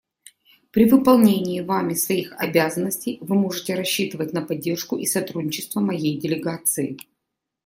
[0.71, 6.97] При выполнении вами своих обязанностей вы можете рассчитывать на поддержку и сотрудничество моей делегации.